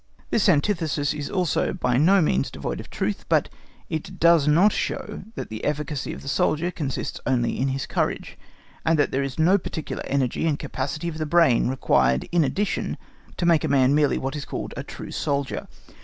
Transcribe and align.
This 0.31 0.49
antithesis 0.49 1.13
is 1.13 1.29
also 1.29 1.73
by 1.73 1.97
no 1.97 2.23
means 2.23 2.49
devoid 2.49 2.79
of 2.79 2.89
truth; 2.89 3.23
but 3.29 3.49
it 3.87 4.19
does 4.19 4.47
not 4.47 4.71
show 4.73 5.21
that 5.35 5.49
the 5.49 5.59
efficiency 5.59 6.11
of 6.11 6.23
the 6.23 6.27
soldier 6.27 6.71
consists 6.71 7.19
only 7.27 7.59
in 7.59 7.67
his 7.67 7.85
courage, 7.85 8.35
and 8.83 8.97
that 8.97 9.11
there 9.11 9.21
is 9.21 9.37
no 9.37 9.59
particular 9.59 10.01
energy 10.07 10.47
and 10.47 10.57
capacity 10.57 11.07
of 11.07 11.19
the 11.19 11.27
brain 11.27 11.67
required 11.67 12.27
in 12.31 12.43
addition 12.43 12.97
to 13.37 13.45
make 13.45 13.63
a 13.63 13.67
man 13.67 13.93
merely 13.93 14.17
what 14.17 14.35
is 14.35 14.43
called 14.43 14.73
a 14.75 14.81
true 14.81 15.11
soldier. 15.11 15.67